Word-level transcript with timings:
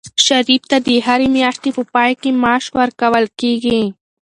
شریف 0.25 0.63
ته 0.69 0.77
د 0.85 0.87
هرې 1.05 1.27
میاشتې 1.37 1.69
په 1.77 1.83
پای 1.93 2.11
کې 2.21 2.29
معاش 2.41 2.65
ورکول 2.79 3.25
کېږي. 3.39 3.81